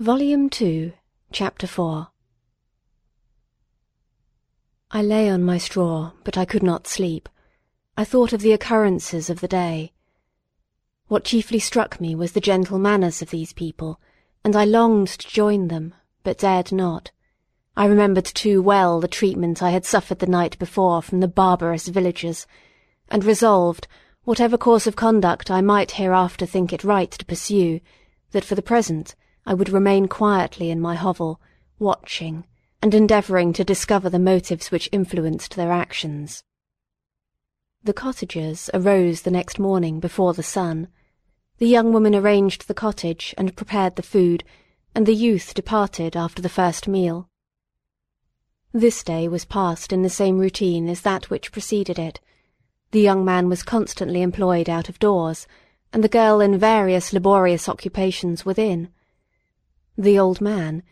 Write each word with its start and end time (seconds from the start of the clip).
Volume 0.00 0.48
2, 0.48 0.94
Chapter 1.30 1.66
4 1.66 2.08
I 4.92 5.02
lay 5.02 5.28
on 5.28 5.42
my 5.42 5.58
straw, 5.58 6.12
but 6.24 6.38
I 6.38 6.46
could 6.46 6.62
not 6.62 6.86
sleep. 6.86 7.28
I 7.98 8.04
thought 8.04 8.32
of 8.32 8.40
the 8.40 8.52
occurrences 8.52 9.28
of 9.28 9.40
the 9.40 9.46
day. 9.46 9.92
What 11.08 11.24
chiefly 11.24 11.58
struck 11.58 12.00
me 12.00 12.14
was 12.14 12.32
the 12.32 12.40
gentle 12.40 12.78
manners 12.78 13.20
of 13.20 13.28
these 13.28 13.52
people, 13.52 14.00
and 14.42 14.56
I 14.56 14.64
longed 14.64 15.08
to 15.08 15.28
join 15.28 15.68
them, 15.68 15.92
but 16.24 16.38
dared 16.38 16.72
not. 16.72 17.10
I 17.76 17.84
remembered 17.84 18.24
too 18.24 18.62
well 18.62 19.00
the 19.00 19.06
treatment 19.06 19.62
I 19.62 19.68
had 19.68 19.84
suffered 19.84 20.20
the 20.20 20.26
night 20.26 20.58
before 20.58 21.02
from 21.02 21.20
the 21.20 21.28
barbarous 21.28 21.88
villagers, 21.88 22.46
and 23.10 23.22
resolved, 23.22 23.86
whatever 24.24 24.56
course 24.56 24.86
of 24.86 24.96
conduct 24.96 25.50
I 25.50 25.60
might 25.60 25.90
hereafter 25.90 26.46
think 26.46 26.72
it 26.72 26.84
right 26.84 27.10
to 27.10 27.26
pursue, 27.26 27.80
that 28.30 28.46
for 28.46 28.54
the 28.54 28.62
present 28.62 29.14
I 29.46 29.54
would 29.54 29.70
remain 29.70 30.06
quietly 30.06 30.70
in 30.70 30.80
my 30.80 30.94
hovel, 30.94 31.40
watching, 31.78 32.44
and 32.82 32.94
endeavouring 32.94 33.52
to 33.54 33.64
discover 33.64 34.08
the 34.10 34.18
motives 34.18 34.70
which 34.70 34.88
influenced 34.92 35.56
their 35.56 35.72
actions. 35.72 36.42
The 37.82 37.94
cottagers 37.94 38.68
arose 38.74 39.22
the 39.22 39.30
next 39.30 39.58
morning 39.58 40.00
before 40.00 40.34
the 40.34 40.42
sun. 40.42 40.88
The 41.58 41.68
young 41.68 41.92
woman 41.92 42.14
arranged 42.14 42.68
the 42.68 42.74
cottage 42.74 43.34
and 43.38 43.56
prepared 43.56 43.96
the 43.96 44.02
food, 44.02 44.44
and 44.94 45.06
the 45.06 45.14
youth 45.14 45.54
departed 45.54 46.16
after 46.16 46.42
the 46.42 46.48
first 46.48 46.86
meal. 46.86 47.28
This 48.72 49.02
day 49.02 49.28
was 49.28 49.44
passed 49.44 49.92
in 49.92 50.02
the 50.02 50.10
same 50.10 50.38
routine 50.38 50.88
as 50.88 51.00
that 51.00 51.30
which 51.30 51.52
preceded 51.52 51.98
it. 51.98 52.20
The 52.92 53.00
young 53.00 53.24
man 53.24 53.48
was 53.48 53.62
constantly 53.62 54.20
employed 54.20 54.68
out 54.68 54.88
of 54.88 54.98
doors, 54.98 55.46
and 55.92 56.04
the 56.04 56.08
girl 56.08 56.40
in 56.40 56.58
various 56.58 57.12
laborious 57.12 57.68
occupations 57.68 58.44
within. 58.44 58.90
The 59.96 60.18
old 60.18 60.40
man, 60.40 60.82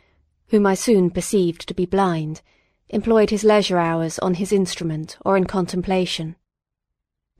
whom 0.48 0.66
I 0.66 0.74
soon 0.74 1.10
perceived 1.10 1.66
to 1.68 1.74
be 1.74 1.86
blind, 1.86 2.42
employed 2.88 3.30
his 3.30 3.44
leisure 3.44 3.78
hours 3.78 4.18
on 4.18 4.34
his 4.34 4.52
instrument 4.52 5.18
or 5.24 5.36
in 5.36 5.44
contemplation. 5.44 6.36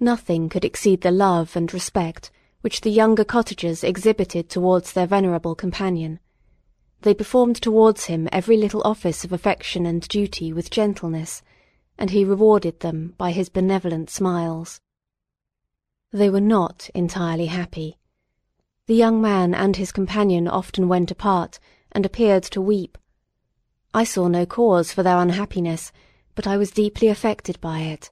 Nothing 0.01 0.49
could 0.49 0.65
exceed 0.65 1.01
the 1.01 1.11
love 1.11 1.57
and 1.57 1.73
respect 1.73 2.31
which 2.61 2.81
the 2.81 2.91
younger 2.91 3.25
cottagers 3.25 3.85
exhibited 3.85 4.49
towards 4.49 4.93
their 4.93 5.07
venerable 5.07 5.55
companion. 5.55 6.19
They 7.03 7.15
performed 7.15 7.57
towards 7.57 8.07
him 8.07 8.29
every 8.33 8.57
little 8.57 8.83
office 8.85 9.25
of 9.25 9.33
affection 9.33 9.87
and 9.87 10.07
duty 10.09 10.53
with 10.53 10.71
gentleness, 10.71 11.43
and 11.97 12.11
he 12.11 12.25
rewarded 12.25 12.81
them 12.81 13.15
by 13.17 13.31
his 13.31 13.49
benevolent 13.49 14.11
smiles. 14.11 14.81
They 16.13 16.31
were 16.31 16.41
not 16.41 16.91
entirely 16.95 17.47
happy. 17.47 17.98
The 18.89 18.95
young 18.95 19.21
man 19.21 19.55
and 19.55 19.77
his 19.77 19.93
companion 19.93 20.49
often 20.49 20.89
went 20.89 21.11
apart, 21.11 21.59
and 21.93 22.07
appeared 22.07 22.43
to 22.45 22.63
weep. 22.63 22.97
I 23.93 24.03
saw 24.03 24.29
no 24.29 24.47
cause 24.47 24.95
for 24.95 25.03
their 25.03 25.19
unhappiness, 25.19 25.93
but 26.35 26.47
I 26.47 26.57
was 26.57 26.71
deeply 26.71 27.09
affected 27.09 27.61
by 27.61 27.81
it. 27.81 28.11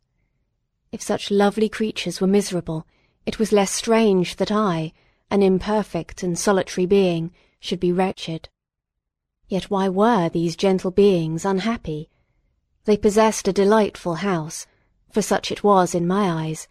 If 0.92 1.00
such 1.00 1.30
lovely 1.30 1.70
creatures 1.70 2.20
were 2.20 2.26
miserable, 2.26 2.86
it 3.24 3.38
was 3.38 3.52
less 3.52 3.70
strange 3.70 4.36
that 4.36 4.52
I, 4.52 4.92
an 5.30 5.42
imperfect 5.42 6.22
and 6.22 6.38
solitary 6.38 6.84
being, 6.84 7.32
should 7.58 7.80
be 7.80 7.90
wretched. 7.90 8.50
Yet 9.48 9.70
why 9.70 9.88
were 9.88 10.28
these 10.28 10.56
gentle 10.56 10.90
beings 10.90 11.46
unhappy? 11.46 12.10
They 12.84 12.98
possessed 12.98 13.48
a 13.48 13.52
delightful 13.54 14.16
house, 14.16 14.66
for 15.10 15.22
such 15.22 15.50
it 15.50 15.64
was 15.64 15.94
in 15.94 16.06
my 16.06 16.30
eyes, 16.30 16.68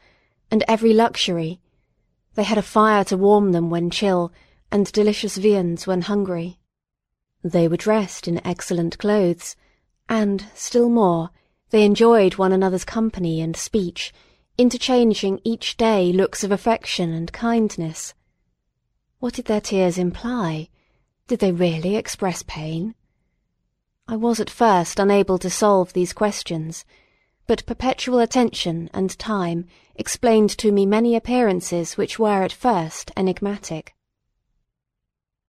and 0.51 0.63
every 0.67 0.93
luxury, 0.93 1.59
they 2.35 2.43
had 2.43 2.57
a 2.57 2.61
fire 2.61 3.03
to 3.05 3.17
warm 3.17 3.51
them 3.51 3.69
when 3.69 3.89
chill, 3.89 4.31
and 4.71 4.91
delicious 4.91 5.37
viands 5.37 5.87
when 5.87 6.01
hungry. 6.01 6.59
They 7.43 7.67
were 7.67 7.77
dressed 7.77 8.27
in 8.27 8.45
excellent 8.45 8.97
clothes, 8.97 9.55
and, 10.07 10.45
still 10.53 10.89
more, 10.89 11.31
they 11.69 11.83
enjoyed 11.83 12.35
one 12.35 12.51
another's 12.51 12.85
company 12.85 13.41
and 13.41 13.55
speech, 13.55 14.13
interchanging 14.57 15.39
each 15.43 15.77
day 15.77 16.11
looks 16.13 16.43
of 16.43 16.51
affection 16.51 17.11
and 17.11 17.31
kindness. 17.33 18.13
What 19.19 19.33
did 19.33 19.45
their 19.45 19.61
tears 19.61 19.97
imply? 19.97 20.69
Did 21.27 21.39
they 21.39 21.51
really 21.51 21.95
express 21.95 22.43
pain? 22.43 22.95
I 24.07 24.15
was 24.15 24.39
at 24.39 24.49
first 24.49 24.99
unable 24.99 25.37
to 25.39 25.49
solve 25.49 25.93
these 25.93 26.13
questions, 26.13 26.85
but 27.47 27.65
perpetual 27.65 28.19
attention 28.19 28.89
and 28.93 29.17
time 29.19 29.65
explained 29.95 30.49
to 30.49 30.71
me 30.71 30.85
many 30.85 31.15
appearances 31.15 31.95
which 31.95 32.17
were 32.17 32.43
at 32.43 32.51
first 32.51 33.11
enigmatic. 33.15 33.93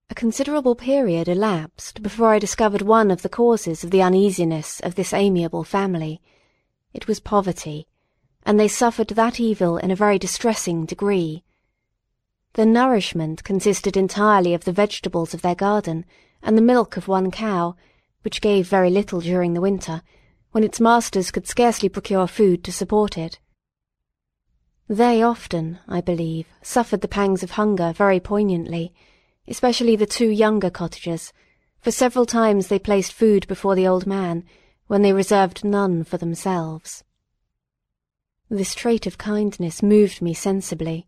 A 0.09 0.15
considerable 0.15 0.75
period 0.75 1.27
elapsed 1.27 2.01
before 2.01 2.33
I 2.33 2.39
discovered 2.39 2.81
one 2.81 3.11
of 3.11 3.23
the 3.23 3.29
causes 3.29 3.83
of 3.83 3.91
the 3.91 4.01
uneasiness 4.01 4.79
of 4.79 4.95
this 4.95 5.11
amiable 5.11 5.63
family. 5.63 6.21
It 6.93 7.07
was 7.07 7.19
poverty, 7.19 7.87
and 8.43 8.57
they 8.57 8.69
suffered 8.69 9.09
that 9.09 9.39
evil 9.39 9.77
in 9.77 9.91
a 9.91 9.95
very 9.95 10.17
distressing 10.17 10.85
degree. 10.85 11.43
Their 12.53 12.65
nourishment 12.65 13.43
consisted 13.43 13.97
entirely 13.97 14.53
of 14.53 14.63
the 14.63 14.71
vegetables 14.71 15.33
of 15.33 15.41
their 15.41 15.55
garden 15.55 16.05
and 16.41 16.57
the 16.57 16.61
milk 16.61 16.95
of 16.95 17.07
one 17.07 17.29
cow, 17.29 17.75
which 18.21 18.39
gave 18.39 18.67
very 18.67 18.89
little 18.89 19.19
during 19.19 19.53
the 19.53 19.61
winter, 19.61 20.01
when 20.57 20.63
its 20.63 20.81
masters 20.81 21.29
could 21.29 21.45
scarcely 21.45 21.87
procure 21.87 22.25
food 22.25 22.63
to 22.63 22.71
support 22.71 23.15
it. 23.15 23.37
They 24.89 25.21
often, 25.21 25.77
I 25.87 26.01
believe, 26.01 26.47
suffered 26.63 27.01
the 27.01 27.07
pangs 27.07 27.43
of 27.43 27.51
hunger 27.51 27.93
very 27.93 28.19
poignantly, 28.19 28.91
especially 29.47 29.95
the 29.95 30.07
two 30.07 30.29
younger 30.29 30.71
cottagers, 30.71 31.31
for 31.79 31.91
several 31.91 32.25
times 32.25 32.69
they 32.69 32.79
placed 32.79 33.13
food 33.13 33.47
before 33.47 33.75
the 33.75 33.87
old 33.87 34.07
man, 34.07 34.45
when 34.87 35.03
they 35.03 35.13
reserved 35.13 35.63
none 35.63 36.03
for 36.03 36.17
themselves. 36.17 37.03
This 38.49 38.73
trait 38.73 39.05
of 39.05 39.19
kindness 39.19 39.83
moved 39.83 40.23
me 40.23 40.33
sensibly. 40.33 41.05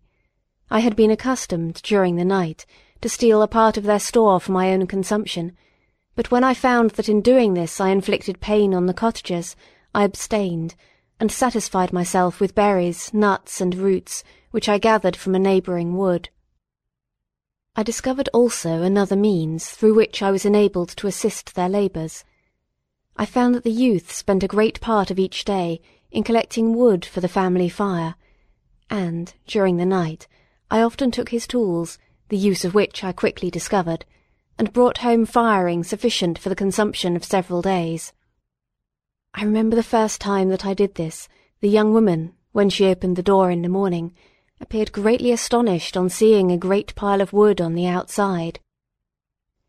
I 0.70 0.82
had 0.82 0.96
been 0.96 1.10
accustomed, 1.10 1.82
during 1.82 2.18
the 2.18 2.24
night, 2.24 2.68
to 3.02 3.10
steal 3.10 3.42
a 3.42 3.48
part 3.48 3.78
of 3.78 3.86
their 3.86 3.98
store 3.98 4.40
for 4.40 4.52
my 4.52 4.72
own 4.72 4.86
consumption, 4.86 5.58
but 6.16 6.32
when 6.32 6.44
I 6.44 6.54
found 6.54 6.92
that 6.92 7.10
in 7.10 7.22
doing 7.22 7.54
this 7.54 7.80
I 7.80 7.90
inflicted 7.90 8.42
pain 8.42 8.74
on 8.74 8.86
the 8.86 8.94
cottagers, 8.94 9.56
I 9.94 10.04
abstained, 10.04 10.76
and 11.20 11.32
satisfied 11.32 11.92
myself 11.92 12.40
with 12.40 12.56
berries, 12.56 13.14
nuts, 13.14 13.62
and 13.62 13.76
roots, 13.76 14.24
which 14.52 14.70
I 14.70 14.78
gathered 14.78 15.16
from 15.16 15.36
a 15.36 15.40
neighbouring 15.40 15.98
wood. 15.98 16.30
I 17.76 17.84
discovered 17.84 18.30
also 18.34 18.82
another 18.82 19.16
means 19.16 19.70
through 19.70 19.94
which 19.94 20.22
I 20.22 20.32
was 20.32 20.46
enabled 20.46 20.90
to 20.98 21.08
assist 21.08 21.56
their 21.56 21.70
labours. 21.70 22.26
I 23.16 23.26
found 23.26 23.54
that 23.56 23.64
the 23.64 23.72
youth 23.72 24.12
spent 24.12 24.44
a 24.44 24.48
great 24.48 24.82
part 24.82 25.12
of 25.12 25.20
each 25.20 25.46
day 25.46 25.82
in 26.12 26.24
collecting 26.24 26.76
wood 26.76 27.06
for 27.06 27.22
the 27.22 27.28
family 27.28 27.70
fire, 27.70 28.16
and, 28.90 29.34
during 29.46 29.78
the 29.78 29.86
night, 29.86 30.28
I 30.72 30.82
often 30.82 31.12
took 31.12 31.30
his 31.30 31.48
tools, 31.48 31.98
the 32.30 32.38
use 32.38 32.66
of 32.66 32.74
which 32.74 33.04
I 33.04 33.12
quickly 33.12 33.52
discovered, 33.52 34.06
and 34.60 34.74
brought 34.74 34.98
home 34.98 35.26
firing 35.26 35.86
sufficient 35.86 36.38
for 36.38 36.50
the 36.50 36.56
consumption 36.56 37.16
of 37.16 37.24
several 37.24 37.62
days. 37.62 38.12
I 39.34 39.46
remember 39.46 39.78
the 39.78 39.82
first 39.82 40.20
time 40.20 40.50
that 40.50 40.66
I 40.66 40.74
did 40.74 40.96
this, 40.96 41.30
the 41.62 41.70
young 41.70 41.94
woman, 41.94 42.34
when 42.52 42.70
she 42.70 42.88
opened 42.88 43.16
the 43.16 43.24
door 43.24 43.50
in 43.50 43.62
the 43.62 43.70
morning, 43.70 44.14
appeared 44.60 44.92
greatly 44.92 45.32
astonished 45.32 45.96
on 45.96 46.10
seeing 46.10 46.52
a 46.52 46.58
great 46.58 46.94
pile 46.94 47.22
of 47.22 47.32
wood 47.32 47.62
on 47.62 47.74
the 47.74 47.88
outside. 47.88 48.60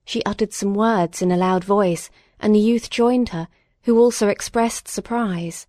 She 0.04 0.24
uttered 0.24 0.52
some 0.52 0.74
words 0.74 1.22
in 1.22 1.30
a 1.30 1.36
loud 1.36 1.62
voice, 1.62 2.10
and 2.40 2.52
the 2.52 2.58
youth 2.58 2.90
joined 2.90 3.28
her, 3.28 3.46
who 3.82 3.96
also 3.96 4.26
expressed 4.26 4.88
surprise. 4.88 5.68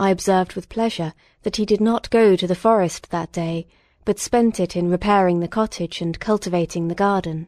I 0.00 0.10
observed 0.10 0.54
with 0.54 0.68
pleasure 0.68 1.14
that 1.42 1.56
he 1.56 1.64
did 1.64 1.80
not 1.80 2.10
go 2.10 2.34
to 2.34 2.46
the 2.48 2.56
forest 2.56 3.10
that 3.10 3.30
day, 3.30 3.68
but 4.04 4.18
spent 4.18 4.58
it 4.58 4.74
in 4.74 4.90
repairing 4.90 5.38
the 5.38 5.46
cottage 5.46 6.00
and 6.00 6.18
cultivating 6.18 6.88
the 6.88 6.96
garden. 6.96 7.46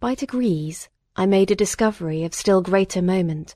By 0.00 0.14
degrees, 0.14 0.88
I 1.14 1.26
made 1.26 1.50
a 1.50 1.54
discovery 1.54 2.24
of 2.24 2.32
still 2.32 2.62
greater 2.62 3.02
moment. 3.02 3.54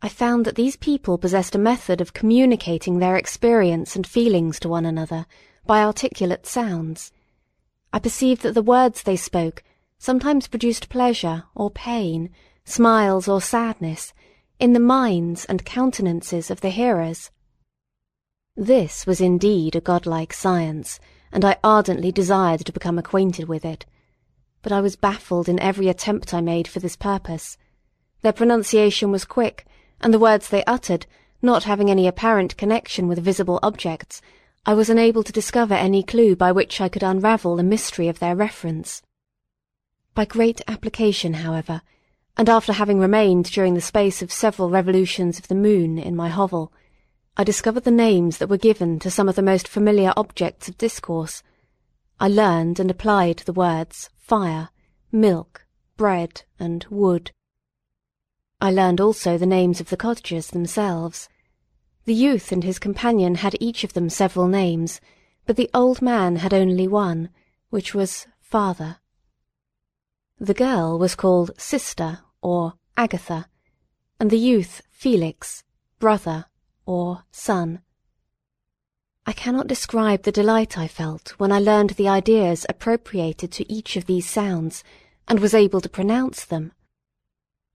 I 0.00 0.08
found 0.08 0.46
that 0.46 0.54
these 0.54 0.76
people 0.76 1.18
possessed 1.18 1.54
a 1.54 1.58
method 1.58 2.00
of 2.00 2.14
communicating 2.14 2.98
their 2.98 3.16
experience 3.16 3.94
and 3.94 4.06
feelings 4.06 4.58
to 4.60 4.70
one 4.70 4.86
another 4.86 5.26
by 5.66 5.82
articulate 5.82 6.46
sounds. 6.46 7.12
I 7.92 7.98
perceived 7.98 8.44
that 8.44 8.54
the 8.54 8.62
words 8.62 9.02
they 9.02 9.16
spoke 9.16 9.62
sometimes 9.98 10.48
produced 10.48 10.88
pleasure 10.88 11.44
or 11.54 11.70
pain, 11.70 12.30
smiles 12.64 13.28
or 13.28 13.42
sadness, 13.42 14.14
in 14.58 14.72
the 14.72 14.80
minds 14.80 15.44
and 15.44 15.66
countenances 15.66 16.50
of 16.50 16.62
the 16.62 16.70
hearers. 16.70 17.30
This 18.56 19.06
was 19.06 19.20
indeed 19.20 19.76
a 19.76 19.82
godlike 19.82 20.32
science, 20.32 20.98
and 21.30 21.44
I 21.44 21.58
ardently 21.62 22.10
desired 22.10 22.64
to 22.64 22.72
become 22.72 22.98
acquainted 22.98 23.48
with 23.48 23.66
it 23.66 23.84
but 24.62 24.72
I 24.72 24.80
was 24.80 24.96
baffled 24.96 25.48
in 25.48 25.60
every 25.60 25.88
attempt 25.88 26.34
I 26.34 26.40
made 26.40 26.68
for 26.68 26.80
this 26.80 26.96
purpose. 26.96 27.56
Their 28.22 28.32
pronunciation 28.32 29.10
was 29.10 29.24
quick, 29.24 29.66
and 30.00 30.12
the 30.12 30.18
words 30.18 30.48
they 30.48 30.64
uttered, 30.64 31.06
not 31.40 31.64
having 31.64 31.90
any 31.90 32.06
apparent 32.06 32.56
connection 32.56 33.08
with 33.08 33.18
visible 33.18 33.60
objects, 33.62 34.20
I 34.66 34.74
was 34.74 34.90
unable 34.90 35.22
to 35.22 35.32
discover 35.32 35.74
any 35.74 36.02
clue 36.02 36.36
by 36.36 36.52
which 36.52 36.80
I 36.80 36.88
could 36.88 37.02
unravel 37.02 37.56
the 37.56 37.62
mystery 37.62 38.08
of 38.08 38.18
their 38.18 38.36
reference. 38.36 39.02
By 40.14 40.24
great 40.24 40.60
application, 40.66 41.34
however, 41.34 41.80
and 42.36 42.48
after 42.48 42.72
having 42.72 42.98
remained 42.98 43.46
during 43.46 43.74
the 43.74 43.80
space 43.80 44.20
of 44.20 44.30
several 44.30 44.68
revolutions 44.68 45.38
of 45.38 45.48
the 45.48 45.54
moon 45.54 45.98
in 45.98 46.14
my 46.14 46.28
hovel, 46.28 46.72
I 47.36 47.44
discovered 47.44 47.84
the 47.84 47.90
names 47.90 48.38
that 48.38 48.48
were 48.48 48.58
given 48.58 48.98
to 48.98 49.10
some 49.10 49.28
of 49.28 49.36
the 49.36 49.42
most 49.42 49.68
familiar 49.68 50.12
objects 50.16 50.68
of 50.68 50.76
discourse. 50.76 51.42
I 52.20 52.28
learned 52.28 52.80
and 52.80 52.90
applied 52.90 53.38
the 53.38 53.52
words 53.52 54.10
fire, 54.16 54.70
milk, 55.12 55.66
bread, 55.96 56.42
and 56.58 56.84
wood. 56.90 57.30
I 58.60 58.72
learned 58.72 59.00
also 59.00 59.38
the 59.38 59.46
names 59.46 59.80
of 59.80 59.88
the 59.88 59.96
cottagers 59.96 60.48
themselves. 60.48 61.28
The 62.06 62.14
youth 62.14 62.50
and 62.50 62.64
his 62.64 62.80
companion 62.80 63.36
had 63.36 63.56
each 63.60 63.84
of 63.84 63.92
them 63.92 64.10
several 64.10 64.48
names, 64.48 65.00
but 65.46 65.56
the 65.56 65.70
old 65.72 66.02
man 66.02 66.36
had 66.36 66.52
only 66.52 66.88
one, 66.88 67.30
which 67.70 67.94
was 67.94 68.26
father. 68.40 68.98
The 70.40 70.54
girl 70.54 70.98
was 70.98 71.14
called 71.14 71.52
sister 71.56 72.20
or 72.42 72.74
Agatha, 72.96 73.46
and 74.18 74.30
the 74.30 74.38
youth 74.38 74.82
Felix, 74.90 75.62
brother, 76.00 76.46
or 76.84 77.22
son. 77.30 77.82
I 79.28 79.32
cannot 79.34 79.66
describe 79.66 80.22
the 80.22 80.32
delight 80.32 80.78
I 80.78 80.88
felt 80.88 81.38
when 81.38 81.52
I 81.52 81.58
learned 81.58 81.90
the 81.90 82.08
ideas 82.08 82.64
appropriated 82.66 83.52
to 83.52 83.70
each 83.70 83.94
of 83.94 84.06
these 84.06 84.26
sounds, 84.26 84.82
and 85.28 85.38
was 85.38 85.52
able 85.52 85.82
to 85.82 85.88
pronounce 85.90 86.46
them. 86.46 86.72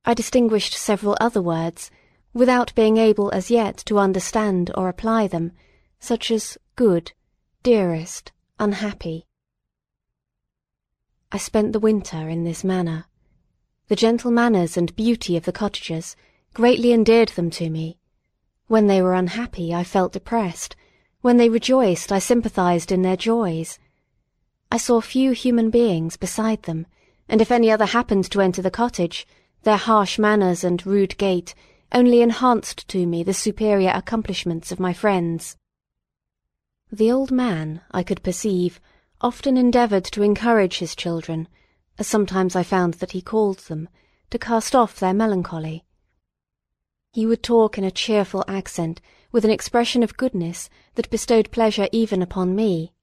I 0.03 0.15
distinguished 0.15 0.73
several 0.73 1.15
other 1.21 1.43
words, 1.43 1.91
without 2.33 2.73
being 2.73 2.97
able 2.97 3.29
as 3.29 3.51
yet 3.51 3.77
to 3.85 3.99
understand 3.99 4.71
or 4.73 4.89
apply 4.89 5.27
them, 5.27 5.51
such 5.99 6.31
as 6.31 6.57
good, 6.75 7.11
dearest, 7.61 8.31
unhappy. 8.57 9.27
I 11.31 11.37
spent 11.37 11.71
the 11.71 11.79
winter 11.79 12.27
in 12.29 12.45
this 12.45 12.63
manner. 12.63 13.05
The 13.89 13.95
gentle 13.95 14.31
manners 14.31 14.75
and 14.75 14.95
beauty 14.95 15.37
of 15.37 15.45
the 15.45 15.51
cottagers 15.51 16.15
greatly 16.55 16.91
endeared 16.91 17.29
them 17.29 17.51
to 17.51 17.69
me. 17.69 17.99
When 18.65 18.87
they 18.87 19.03
were 19.03 19.13
unhappy, 19.13 19.71
I 19.71 19.83
felt 19.83 20.13
depressed. 20.13 20.75
When 21.23 21.37
they 21.37 21.47
rejoiced, 21.47 22.11
I 22.11 22.19
sympathized 22.19 22.91
in 22.91 23.01
their 23.01 23.15
joys. 23.15 23.79
I 24.69 24.75
saw 24.75 24.99
few 24.99 25.31
human 25.31 25.69
beings 25.69 26.17
beside 26.17 26.63
them, 26.63 26.85
and 27.29 27.39
if 27.39 27.49
any 27.49 27.71
other 27.71 27.85
happened 27.85 28.29
to 28.31 28.41
enter 28.41 28.61
the 28.61 28.69
cottage, 28.69 29.25
their 29.61 29.77
harsh 29.77 30.19
manners 30.19 30.65
and 30.65 30.85
rude 30.85 31.17
gait 31.17 31.55
only 31.93 32.21
enhanced 32.21 32.89
to 32.89 33.05
me 33.07 33.23
the 33.23 33.33
superior 33.33 33.91
accomplishments 33.95 34.69
of 34.73 34.81
my 34.81 34.91
friends. 34.91 35.55
The 36.91 37.09
old 37.09 37.31
man, 37.31 37.79
I 37.89 38.03
could 38.03 38.21
perceive, 38.21 38.81
often 39.21 39.55
endeavoured 39.55 40.03
to 40.03 40.23
encourage 40.23 40.79
his 40.79 40.93
children, 40.93 41.47
as 41.97 42.05
sometimes 42.05 42.53
I 42.53 42.63
found 42.63 42.95
that 42.95 43.13
he 43.13 43.21
called 43.21 43.59
them, 43.59 43.87
to 44.29 44.37
cast 44.37 44.75
off 44.75 44.99
their 44.99 45.13
melancholy. 45.13 45.85
He 47.13 47.25
would 47.25 47.43
talk 47.43 47.77
in 47.77 47.85
a 47.85 47.91
cheerful 47.91 48.43
accent, 48.45 48.99
with 49.33 49.43
an 49.43 49.51
expression 49.51 50.03
of 50.03 50.15
goodness 50.15 50.69
that 50.95 51.09
bestowed 51.09 51.51
pleasure 51.51 51.89
even 51.91 52.21
upon 52.21 52.55
me. 52.55 52.93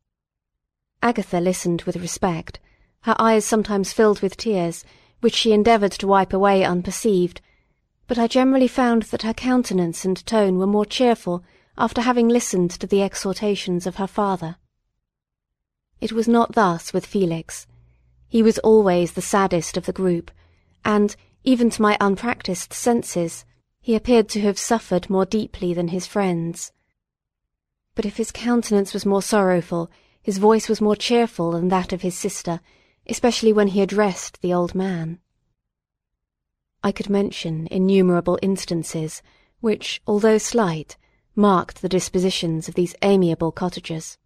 Agatha 1.02 1.40
listened 1.40 1.82
with 1.82 1.96
respect, 1.96 2.60
her 3.02 3.16
eyes 3.18 3.44
sometimes 3.44 3.92
filled 3.92 4.20
with 4.20 4.36
tears, 4.36 4.84
which 5.20 5.34
she 5.34 5.52
endeavoured 5.52 5.92
to 5.92 6.06
wipe 6.06 6.32
away 6.32 6.64
unperceived, 6.64 7.42
but 8.06 8.18
I 8.18 8.26
generally 8.26 8.68
found 8.68 9.02
that 9.04 9.22
her 9.22 9.34
countenance 9.34 10.04
and 10.04 10.24
tone 10.24 10.58
were 10.58 10.66
more 10.66 10.86
cheerful 10.86 11.42
after 11.76 12.02
having 12.02 12.28
listened 12.28 12.70
to 12.72 12.86
the 12.86 13.02
exhortations 13.02 13.86
of 13.86 13.96
her 13.96 14.06
father. 14.06 14.56
It 16.00 16.12
was 16.12 16.28
not 16.28 16.52
thus 16.52 16.92
with 16.92 17.06
Felix. 17.06 17.66
He 18.28 18.42
was 18.42 18.58
always 18.60 19.12
the 19.12 19.22
saddest 19.22 19.76
of 19.76 19.86
the 19.86 19.92
group, 19.92 20.30
and, 20.84 21.16
even 21.42 21.70
to 21.70 21.82
my 21.82 21.96
unpractised 22.00 22.72
senses, 22.72 23.44
he 23.80 23.94
appeared 23.94 24.28
to 24.28 24.40
have 24.40 24.58
suffered 24.58 25.08
more 25.08 25.24
deeply 25.24 25.72
than 25.72 25.88
his 25.88 26.06
friends. 26.06 26.72
But 27.94 28.04
if 28.04 28.16
his 28.16 28.30
countenance 28.30 28.92
was 28.92 29.06
more 29.06 29.22
sorrowful, 29.22 29.90
his 30.22 30.38
voice 30.38 30.68
was 30.68 30.80
more 30.80 30.96
cheerful 30.96 31.52
than 31.52 31.68
that 31.68 31.92
of 31.92 32.02
his 32.02 32.16
sister, 32.16 32.60
especially 33.06 33.52
when 33.52 33.68
he 33.68 33.80
addressed 33.80 34.40
the 34.42 34.52
old 34.52 34.74
man. 34.74 35.18
I 36.82 36.92
could 36.92 37.10
mention 37.10 37.68
innumerable 37.70 38.38
instances 38.42 39.22
which, 39.60 40.00
although 40.06 40.38
slight, 40.38 40.96
marked 41.34 41.82
the 41.82 41.88
dispositions 41.88 42.68
of 42.68 42.74
these 42.74 42.94
amiable 43.02 43.52
cottagers. 43.52 44.18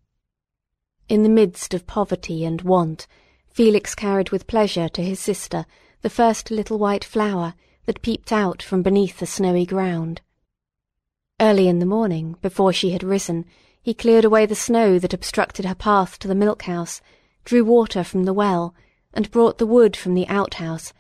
In 1.08 1.22
the 1.22 1.28
midst 1.28 1.74
of 1.74 1.86
poverty 1.86 2.44
and 2.44 2.62
want, 2.62 3.06
Felix 3.48 3.94
carried 3.94 4.30
with 4.30 4.46
pleasure 4.46 4.88
to 4.88 5.02
his 5.02 5.20
sister 5.20 5.66
the 6.02 6.10
first 6.10 6.50
little 6.50 6.78
white 6.78 7.04
flower 7.04 7.54
that 7.86 8.02
peeped 8.02 8.32
out 8.32 8.62
from 8.62 8.82
beneath 8.82 9.18
the 9.18 9.26
snowy 9.26 9.66
ground. 9.66 10.20
Early 11.40 11.68
in 11.68 11.78
the 11.78 11.86
morning, 11.86 12.36
before 12.40 12.72
she 12.72 12.90
had 12.90 13.02
risen, 13.02 13.44
he 13.82 13.92
cleared 13.92 14.24
away 14.24 14.46
the 14.46 14.54
snow 14.54 14.98
that 14.98 15.12
obstructed 15.12 15.64
her 15.64 15.74
path 15.74 16.18
to 16.20 16.28
the 16.28 16.34
milk-house, 16.34 17.02
drew 17.44 17.64
water 17.64 18.02
from 18.02 18.24
the 18.24 18.32
well, 18.32 18.74
and 19.12 19.30
brought 19.30 19.58
the 19.58 19.66
wood 19.66 19.96
from 19.96 20.14
the 20.14 20.26
outhouse, 20.28 20.92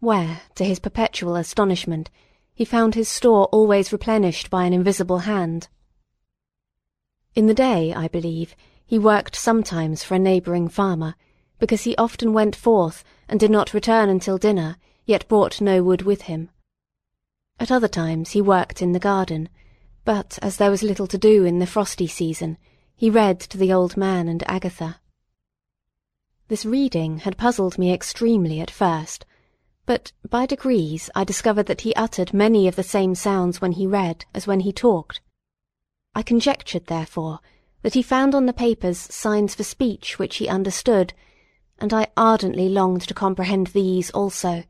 where, 0.00 0.42
to 0.54 0.64
his 0.64 0.78
perpetual 0.78 1.36
astonishment, 1.36 2.10
he 2.54 2.64
found 2.64 2.94
his 2.94 3.08
store 3.08 3.46
always 3.46 3.92
replenished 3.92 4.50
by 4.50 4.64
an 4.64 4.72
invisible 4.72 5.20
hand. 5.20 5.68
In 7.34 7.46
the 7.46 7.54
day, 7.54 7.92
I 7.94 8.08
believe, 8.08 8.54
he 8.84 8.98
worked 8.98 9.36
sometimes 9.36 10.02
for 10.02 10.14
a 10.14 10.18
neighbouring 10.18 10.68
farmer, 10.68 11.14
because 11.58 11.84
he 11.84 11.96
often 11.96 12.32
went 12.32 12.54
forth 12.54 13.04
and 13.28 13.40
did 13.40 13.50
not 13.50 13.74
return 13.74 14.08
until 14.08 14.38
dinner, 14.38 14.76
yet 15.06 15.26
brought 15.28 15.60
no 15.60 15.82
wood 15.82 16.02
with 16.02 16.22
him. 16.22 16.50
At 17.58 17.70
other 17.70 17.88
times 17.88 18.32
he 18.32 18.42
worked 18.42 18.82
in 18.82 18.92
the 18.92 18.98
garden, 18.98 19.48
but 20.04 20.38
as 20.42 20.58
there 20.58 20.70
was 20.70 20.82
little 20.82 21.06
to 21.06 21.16
do 21.16 21.44
in 21.44 21.58
the 21.58 21.66
frosty 21.66 22.06
season, 22.06 22.58
he 22.94 23.08
read 23.08 23.40
to 23.40 23.56
the 23.56 23.72
old 23.72 23.96
man 23.96 24.28
and 24.28 24.42
Agatha. 24.48 25.00
This 26.48 26.64
reading 26.64 27.18
had 27.18 27.36
puzzled 27.38 27.78
me 27.78 27.92
extremely 27.92 28.60
at 28.60 28.70
first, 28.70 29.24
but 29.84 30.12
by 30.28 30.46
degrees 30.46 31.08
I 31.14 31.24
discovered 31.24 31.66
that 31.66 31.80
he 31.82 31.94
uttered 31.94 32.34
many 32.34 32.66
of 32.66 32.76
the 32.76 32.82
same 32.82 33.14
sounds 33.14 33.60
when 33.60 33.72
he 33.72 33.86
read 33.86 34.24
as 34.34 34.46
when 34.46 34.60
he 34.60 34.72
talked. 34.72 35.20
I 36.14 36.22
conjectured, 36.22 36.86
therefore, 36.86 37.40
that 37.82 37.94
he 37.94 38.02
found 38.02 38.34
on 38.34 38.46
the 38.46 38.52
papers 38.52 38.98
signs 38.98 39.54
for 39.54 39.62
speech 39.62 40.18
which 40.18 40.36
he 40.36 40.48
understood, 40.48 41.14
and 41.78 41.92
I 41.92 42.08
ardently 42.16 42.68
longed 42.68 43.02
to 43.02 43.14
comprehend 43.14 43.68
these 43.68 44.10
also. 44.10 44.64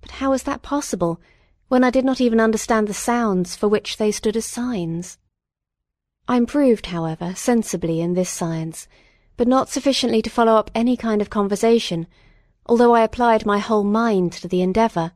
But 0.00 0.12
how 0.12 0.30
was 0.30 0.44
that 0.44 0.62
possible, 0.62 1.20
when 1.68 1.84
I 1.84 1.90
did 1.90 2.04
not 2.04 2.20
even 2.20 2.40
understand 2.40 2.86
the 2.86 2.94
sounds 2.94 3.56
for 3.56 3.68
which 3.68 3.96
they 3.96 4.10
stood 4.10 4.36
as 4.36 4.46
signs? 4.46 5.18
I 6.26 6.36
improved, 6.36 6.86
however, 6.86 7.34
sensibly 7.34 8.00
in 8.00 8.14
this 8.14 8.30
science, 8.30 8.86
but 9.36 9.48
not 9.48 9.68
sufficiently 9.68 10.20
to 10.22 10.30
follow 10.30 10.56
up 10.56 10.70
any 10.74 10.96
kind 10.96 11.22
of 11.22 11.30
conversation, 11.30 12.06
although 12.66 12.94
I 12.94 13.02
applied 13.02 13.46
my 13.46 13.58
whole 13.58 13.84
mind 13.84 14.32
to 14.34 14.48
the 14.48 14.62
endeavour. 14.62 15.12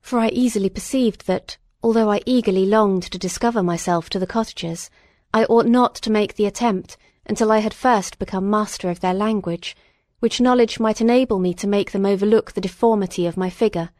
For 0.00 0.18
I 0.18 0.28
easily 0.28 0.68
perceived 0.68 1.26
that, 1.26 1.56
although 1.82 2.10
I 2.10 2.20
eagerly 2.26 2.66
longed 2.66 3.04
to 3.04 3.18
discover 3.18 3.62
myself 3.62 4.10
to 4.10 4.18
the 4.18 4.26
cottagers, 4.26 4.90
I 5.32 5.44
ought 5.44 5.66
not 5.66 5.94
to 5.96 6.10
make 6.10 6.34
the 6.34 6.46
attempt 6.46 6.96
until 7.26 7.50
I 7.50 7.58
had 7.58 7.74
first 7.74 8.18
become 8.18 8.50
master 8.50 8.90
of 8.90 9.00
their 9.00 9.14
language, 9.14 9.76
which 10.26 10.40
knowledge 10.40 10.80
might 10.80 11.00
enable 11.00 11.38
me 11.38 11.54
to 11.54 11.68
make 11.68 11.92
them 11.92 12.04
overlook 12.04 12.50
the 12.50 12.60
deformity 12.60 13.26
of 13.26 13.36
my 13.36 13.48
figure. 13.48 13.90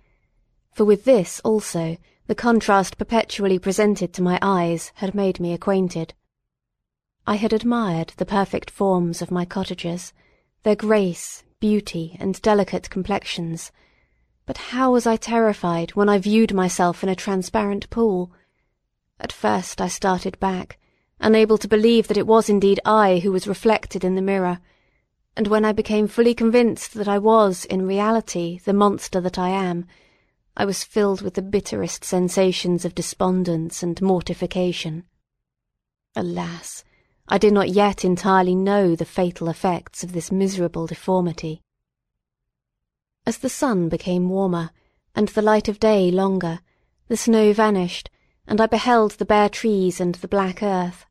For 0.73 0.85
with 0.85 1.05
this 1.05 1.41
also 1.45 1.99
the 2.27 2.35
contrast 2.35 2.99
perpetually 2.99 3.61
presented 3.61 4.13
to 4.13 4.23
my 4.23 4.37
eyes 4.43 4.91
had 4.97 5.15
made 5.15 5.39
me 5.39 5.53
acquainted. 5.53 6.15
I 7.29 7.37
had 7.37 7.53
admired 7.53 8.13
the 8.17 8.27
perfect 8.27 8.73
forms 8.73 9.23
of 9.23 9.31
my 9.31 9.45
cottagers, 9.45 10.13
their 10.65 10.75
grace, 10.75 11.45
beauty, 11.61 12.17
and 12.19 12.43
delicate 12.43 12.91
complexions, 12.91 13.71
but 14.47 14.59
how 14.75 14.91
was 14.91 15.07
I 15.07 15.15
terrified 15.15 15.93
when 15.93 16.09
I 16.09 16.19
viewed 16.19 16.53
myself 16.53 17.05
in 17.05 17.09
a 17.09 17.15
transparent 17.15 17.89
pool? 17.89 18.33
At 19.21 19.31
first 19.31 19.81
I 19.81 19.87
started 19.87 20.41
back, 20.41 20.81
unable 21.21 21.57
to 21.59 21.69
believe 21.69 22.09
that 22.09 22.19
it 22.19 22.27
was 22.27 22.51
indeed 22.51 22.81
I 22.85 23.21
who 23.21 23.31
was 23.31 23.47
reflected 23.47 24.03
in 24.03 24.17
the 24.17 24.23
mirror, 24.33 24.59
and 25.37 25.49
when 25.49 25.67
I 25.67 25.73
became 25.73 26.09
fully 26.09 26.35
convinced 26.35 26.95
that 26.95 27.09
I 27.09 27.19
was, 27.19 27.67
in 27.67 27.87
reality, 27.87 28.59
the 28.65 28.73
monster 28.73 29.21
that 29.21 29.39
I 29.39 29.51
am, 29.51 29.85
I 30.57 30.65
was 30.65 30.83
filled 30.83 31.21
with 31.21 31.35
the 31.35 31.43
bitterest 31.43 32.03
sensations 32.03 32.87
of 32.87 32.95
despondence 32.95 33.83
and 33.83 34.01
mortification. 34.01 35.05
Alas! 36.15 36.83
I 37.29 37.37
did 37.37 37.53
not 37.53 37.69
yet 37.69 38.05
entirely 38.05 38.55
know 38.55 38.97
the 38.97 39.05
fatal 39.05 39.49
effects 39.49 40.03
of 40.03 40.13
this 40.13 40.33
miserable 40.33 40.87
deformity. 40.87 41.61
As 43.27 43.39
the 43.39 43.51
sun 43.51 43.91
became 43.91 44.31
warmer, 44.31 44.71
and 45.15 45.29
the 45.29 45.43
light 45.43 45.69
of 45.69 45.79
day 45.79 46.11
longer, 46.11 46.61
the 47.09 47.17
snow 47.17 47.53
vanished, 47.53 48.09
and 48.47 48.61
I 48.61 48.67
beheld 48.67 49.13
the 49.13 49.27
bare 49.27 49.51
trees 49.51 50.01
and 50.01 50.15
the 50.15 50.29
black 50.29 50.63
earth. 50.63 51.05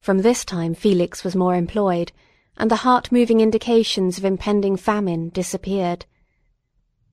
From 0.00 0.22
this 0.22 0.44
time 0.44 0.74
Felix 0.74 1.22
was 1.22 1.36
more 1.36 1.54
employed, 1.54 2.10
and 2.60 2.70
the 2.70 2.76
heart-moving 2.76 3.40
indications 3.40 4.18
of 4.18 4.24
impending 4.26 4.76
famine 4.76 5.30
disappeared. 5.30 6.04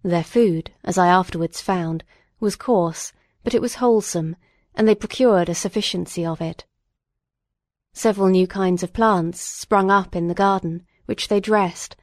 Their 0.03 0.25
food, 0.25 0.71
as 0.83 0.97
I 0.97 1.07
afterwards 1.07 1.61
found, 1.61 2.03
was 2.41 2.57
coarse, 2.57 3.13
but 3.45 3.53
it 3.53 3.61
was 3.61 3.75
wholesome, 3.75 4.35
and 4.75 4.85
they 4.85 4.93
procured 4.93 5.47
a 5.47 5.55
sufficiency 5.55 6.25
of 6.25 6.41
it. 6.41 6.65
Several 7.93 8.27
new 8.27 8.45
kinds 8.45 8.83
of 8.83 8.91
plants 8.91 9.39
sprung 9.39 9.89
up 9.89 10.17
in 10.17 10.27
the 10.27 10.33
garden, 10.33 10.85
which 11.05 11.29
they 11.29 11.39
dressed, 11.39 11.95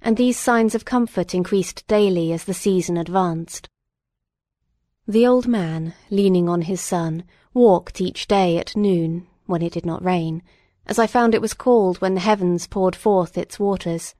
and 0.00 0.16
these 0.16 0.38
signs 0.38 0.72
of 0.72 0.84
comfort 0.84 1.34
increased 1.34 1.84
daily 1.88 2.32
as 2.32 2.44
the 2.44 2.54
season 2.54 2.96
advanced. 2.96 3.68
The 5.08 5.26
old 5.26 5.48
man, 5.48 5.94
leaning 6.08 6.48
on 6.48 6.62
his 6.62 6.80
son, 6.80 7.24
walked 7.52 8.00
each 8.00 8.28
day 8.28 8.58
at 8.58 8.76
noon, 8.76 9.26
when 9.46 9.60
it 9.60 9.72
did 9.72 9.84
not 9.84 10.04
rain, 10.04 10.44
as 10.86 10.98
I 10.98 11.06
found 11.06 11.34
it 11.34 11.40
was 11.40 11.54
called 11.54 11.98
when 11.98 12.14
the 12.14 12.20
heavens 12.20 12.66
poured 12.66 12.96
forth 12.96 13.38
its 13.38 13.58
waters. 13.58 14.14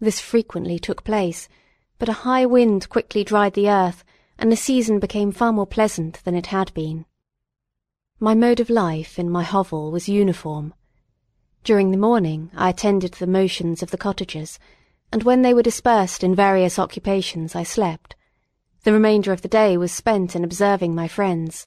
This 0.00 0.20
frequently 0.20 0.78
took 0.78 1.04
place, 1.04 1.48
but 1.98 2.08
a 2.08 2.24
high 2.24 2.46
wind 2.46 2.88
quickly 2.88 3.24
dried 3.24 3.54
the 3.54 3.68
earth, 3.68 4.04
and 4.38 4.50
the 4.50 4.56
season 4.56 4.98
became 4.98 5.32
far 5.32 5.52
more 5.52 5.66
pleasant 5.66 6.22
than 6.24 6.34
it 6.34 6.46
had 6.46 6.72
been. 6.74 7.04
My 8.18 8.34
mode 8.34 8.60
of 8.60 8.68
life 8.70 9.18
in 9.18 9.30
my 9.30 9.42
hovel 9.42 9.90
was 9.90 10.08
uniform. 10.08 10.74
During 11.62 11.90
the 11.90 11.96
morning 11.98 12.50
I 12.54 12.70
attended 12.70 13.14
the 13.14 13.26
motions 13.26 13.82
of 13.82 13.90
the 13.90 13.98
cottagers, 13.98 14.58
and 15.12 15.22
when 15.22 15.42
they 15.42 15.52
were 15.52 15.62
dispersed 15.62 16.24
in 16.24 16.34
various 16.34 16.78
occupations 16.78 17.54
I 17.54 17.62
slept. 17.62 18.16
The 18.84 18.92
remainder 18.92 19.32
of 19.32 19.42
the 19.42 19.48
day 19.48 19.76
was 19.76 19.92
spent 19.92 20.34
in 20.34 20.42
observing 20.42 20.94
my 20.94 21.06
friends. 21.06 21.66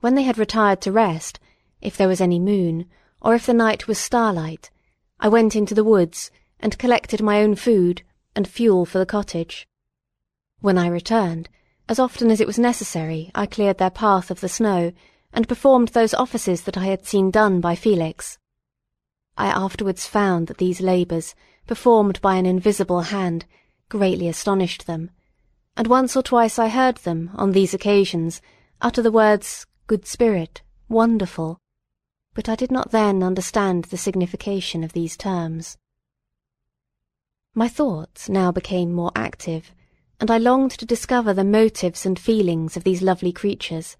When 0.00 0.14
they 0.14 0.22
had 0.22 0.36
retired 0.36 0.80
to 0.82 0.92
rest, 0.92 1.40
if 1.80 1.96
there 1.96 2.08
was 2.08 2.20
any 2.20 2.38
moon, 2.38 2.86
or 3.22 3.34
if 3.34 3.46
the 3.46 3.54
night 3.54 3.86
was 3.86 3.98
starlight, 3.98 4.70
I 5.18 5.28
went 5.28 5.54
into 5.54 5.74
the 5.74 5.84
woods 5.84 6.30
and 6.58 6.78
collected 6.78 7.22
my 7.22 7.42
own 7.42 7.54
food 7.54 8.02
and 8.34 8.46
fuel 8.48 8.86
for 8.86 8.98
the 8.98 9.06
cottage. 9.06 9.66
When 10.60 10.78
I 10.78 10.88
returned, 10.88 11.48
as 11.88 11.98
often 11.98 12.30
as 12.30 12.40
it 12.40 12.46
was 12.46 12.58
necessary, 12.58 13.30
I 13.34 13.46
cleared 13.46 13.78
their 13.78 13.90
path 13.90 14.30
of 14.30 14.40
the 14.40 14.48
snow 14.48 14.92
and 15.32 15.48
performed 15.48 15.88
those 15.88 16.14
offices 16.14 16.62
that 16.62 16.76
I 16.76 16.86
had 16.86 17.06
seen 17.06 17.30
done 17.30 17.60
by 17.60 17.74
Felix. 17.74 18.38
I 19.36 19.46
afterwards 19.48 20.06
found 20.06 20.46
that 20.48 20.58
these 20.58 20.80
labours, 20.80 21.34
performed 21.66 22.20
by 22.20 22.36
an 22.36 22.46
invisible 22.46 23.02
hand, 23.02 23.46
greatly 23.88 24.28
astonished 24.28 24.86
them, 24.86 25.10
and 25.76 25.86
once 25.86 26.16
or 26.16 26.22
twice 26.22 26.58
I 26.58 26.68
heard 26.68 26.96
them, 26.98 27.30
on 27.34 27.52
these 27.52 27.74
occasions, 27.74 28.42
utter 28.80 29.02
the 29.02 29.12
words 29.12 29.66
good 29.86 30.06
spirit, 30.06 30.62
wonderful, 30.88 31.59
but 32.40 32.48
I 32.48 32.56
did 32.56 32.70
not 32.72 32.90
then 32.90 33.22
understand 33.22 33.84
the 33.84 33.98
signification 33.98 34.82
of 34.82 34.94
these 34.94 35.14
terms. 35.14 35.76
My 37.54 37.68
thoughts 37.68 38.30
now 38.30 38.50
became 38.50 38.94
more 38.94 39.12
active, 39.14 39.74
and 40.18 40.30
I 40.30 40.38
longed 40.38 40.70
to 40.78 40.86
discover 40.86 41.34
the 41.34 41.44
motives 41.44 42.06
and 42.06 42.18
feelings 42.18 42.78
of 42.78 42.82
these 42.82 43.02
lovely 43.02 43.30
creatures, 43.30 43.98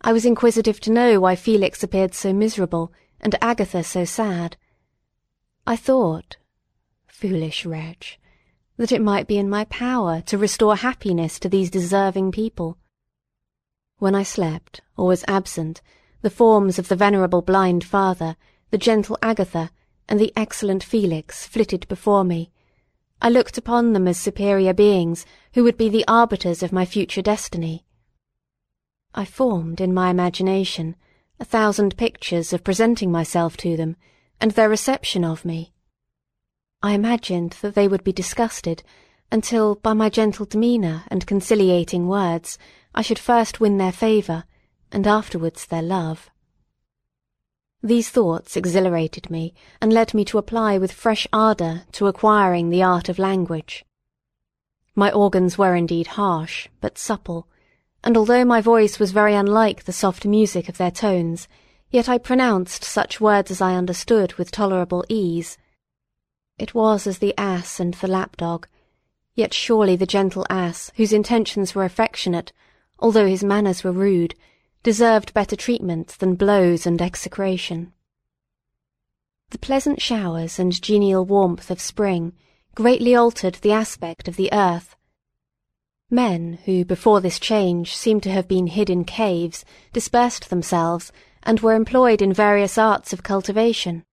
I 0.00 0.12
was 0.12 0.24
inquisitive 0.24 0.78
to 0.78 0.92
know 0.92 1.18
why 1.18 1.34
Felix 1.34 1.82
appeared 1.82 2.14
so 2.14 2.32
miserable 2.32 2.92
and 3.20 3.34
Agatha 3.42 3.82
so 3.82 4.04
sad. 4.04 4.56
I 5.66 5.74
thought, 5.74 6.36
foolish 7.08 7.66
wretch, 7.66 8.20
that 8.76 8.92
it 8.92 9.02
might 9.02 9.26
be 9.26 9.38
in 9.38 9.50
my 9.50 9.64
power 9.64 10.20
to 10.26 10.38
restore 10.38 10.76
happiness 10.76 11.40
to 11.40 11.48
these 11.48 11.68
deserving 11.68 12.30
people. 12.30 12.78
When 13.98 14.14
I 14.14 14.22
slept 14.22 14.82
or 14.96 15.08
was 15.08 15.24
absent, 15.26 15.82
the 16.22 16.30
forms 16.30 16.78
of 16.78 16.88
the 16.88 16.96
venerable 16.96 17.42
blind 17.42 17.84
father, 17.84 18.36
the 18.70 18.78
gentle 18.78 19.18
Agatha, 19.22 19.70
and 20.08 20.18
the 20.18 20.32
excellent 20.36 20.82
Felix 20.82 21.46
flitted 21.46 21.86
before 21.88 22.24
me. 22.24 22.50
I 23.20 23.28
looked 23.28 23.58
upon 23.58 23.92
them 23.92 24.08
as 24.08 24.18
superior 24.18 24.72
beings 24.72 25.26
who 25.54 25.64
would 25.64 25.76
be 25.76 25.88
the 25.88 26.04
arbiters 26.08 26.62
of 26.62 26.72
my 26.72 26.84
future 26.84 27.22
destiny. 27.22 27.84
I 29.14 29.24
formed 29.24 29.80
in 29.80 29.92
my 29.92 30.10
imagination 30.10 30.96
a 31.38 31.44
thousand 31.44 31.96
pictures 31.96 32.52
of 32.52 32.64
presenting 32.64 33.10
myself 33.10 33.56
to 33.58 33.76
them 33.76 33.96
and 34.40 34.52
their 34.52 34.68
reception 34.68 35.24
of 35.24 35.44
me. 35.44 35.72
I 36.82 36.92
imagined 36.92 37.56
that 37.62 37.74
they 37.74 37.88
would 37.88 38.04
be 38.04 38.12
disgusted 38.12 38.82
until 39.30 39.76
by 39.76 39.92
my 39.92 40.08
gentle 40.08 40.46
demeanour 40.46 41.04
and 41.08 41.26
conciliating 41.26 42.06
words 42.06 42.58
I 42.94 43.02
should 43.02 43.18
first 43.18 43.60
win 43.60 43.78
their 43.78 43.92
favour 43.92 44.44
and 44.92 45.06
afterwards 45.06 45.66
their 45.66 45.82
love. 45.82 46.30
These 47.82 48.10
thoughts 48.10 48.56
exhilarated 48.56 49.28
me 49.28 49.54
and 49.80 49.92
led 49.92 50.14
me 50.14 50.24
to 50.26 50.38
apply 50.38 50.78
with 50.78 50.92
fresh 50.92 51.26
ardour 51.32 51.82
to 51.92 52.06
acquiring 52.06 52.70
the 52.70 52.82
art 52.82 53.08
of 53.08 53.18
language. 53.18 53.84
My 54.94 55.10
organs 55.10 55.58
were 55.58 55.74
indeed 55.74 56.06
harsh, 56.08 56.68
but 56.80 56.98
supple, 56.98 57.48
and 58.04 58.16
although 58.16 58.44
my 58.44 58.60
voice 58.60 58.98
was 58.98 59.10
very 59.10 59.34
unlike 59.34 59.84
the 59.84 59.92
soft 59.92 60.24
music 60.24 60.68
of 60.68 60.76
their 60.76 60.90
tones, 60.90 61.48
yet 61.90 62.08
I 62.08 62.18
pronounced 62.18 62.84
such 62.84 63.20
words 63.20 63.50
as 63.50 63.60
I 63.60 63.74
understood 63.74 64.34
with 64.34 64.50
tolerable 64.50 65.04
ease. 65.08 65.58
It 66.58 66.74
was 66.74 67.06
as 67.06 67.18
the 67.18 67.34
ass 67.36 67.80
and 67.80 67.94
the 67.94 68.06
lapdog, 68.06 68.66
yet 69.34 69.54
surely 69.54 69.96
the 69.96 70.06
gentle 70.06 70.46
ass, 70.50 70.92
whose 70.96 71.12
intentions 71.12 71.74
were 71.74 71.84
affectionate, 71.84 72.52
although 72.98 73.26
his 73.26 73.42
manners 73.42 73.82
were 73.82 73.92
rude, 73.92 74.34
deserved 74.82 75.34
better 75.34 75.56
treatment 75.56 76.16
than 76.18 76.34
blows 76.34 76.86
and 76.86 77.00
execration. 77.00 77.92
The 79.50 79.58
pleasant 79.58 80.00
showers 80.00 80.58
and 80.58 80.80
genial 80.80 81.24
warmth 81.24 81.70
of 81.70 81.80
spring 81.80 82.32
greatly 82.74 83.14
altered 83.14 83.56
the 83.56 83.72
aspect 83.72 84.28
of 84.28 84.36
the 84.36 84.52
earth, 84.52 84.96
Men 86.12 86.58
who 86.66 86.84
before 86.84 87.22
this 87.22 87.38
change 87.38 87.96
seemed 87.96 88.22
to 88.24 88.30
have 88.30 88.46
been 88.46 88.66
hid 88.66 88.90
in 88.90 89.02
caves 89.02 89.64
dispersed 89.94 90.50
themselves 90.50 91.10
and 91.42 91.60
were 91.60 91.74
employed 91.74 92.20
in 92.20 92.34
various 92.34 92.76
arts 92.76 93.14
of 93.14 93.22
cultivation. 93.22 94.04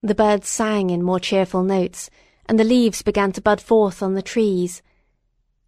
The 0.00 0.14
birds 0.14 0.46
sang 0.46 0.90
in 0.90 1.02
more 1.02 1.18
cheerful 1.18 1.64
notes, 1.64 2.08
and 2.46 2.56
the 2.56 2.62
leaves 2.62 3.02
began 3.02 3.32
to 3.32 3.40
bud 3.40 3.60
forth 3.60 4.00
on 4.00 4.14
the 4.14 4.22
trees. 4.22 4.80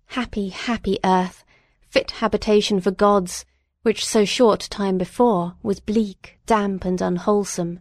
Happy, 0.06 0.50
happy 0.50 1.00
earth, 1.02 1.44
fit 1.88 2.12
habitation 2.12 2.80
for 2.80 2.92
gods, 2.92 3.44
which 3.82 4.04
so 4.04 4.24
short 4.24 4.60
time 4.60 4.98
before 4.98 5.54
was 5.62 5.80
bleak, 5.80 6.38
damp, 6.46 6.84
and 6.84 7.00
unwholesome. 7.00 7.80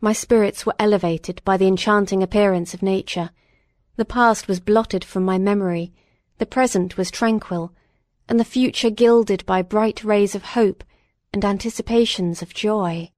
My 0.00 0.12
spirits 0.12 0.64
were 0.64 0.74
elevated 0.78 1.42
by 1.44 1.56
the 1.56 1.66
enchanting 1.66 2.22
appearance 2.22 2.72
of 2.72 2.82
nature. 2.82 3.30
The 3.96 4.04
past 4.04 4.48
was 4.48 4.60
blotted 4.60 5.04
from 5.04 5.24
my 5.24 5.38
memory, 5.38 5.92
the 6.38 6.46
present 6.46 6.96
was 6.96 7.10
tranquil, 7.10 7.72
and 8.28 8.40
the 8.40 8.44
future 8.44 8.90
gilded 8.90 9.44
by 9.44 9.60
bright 9.60 10.02
rays 10.04 10.34
of 10.34 10.42
hope 10.42 10.84
and 11.32 11.44
anticipations 11.44 12.40
of 12.40 12.54
joy. 12.54 13.10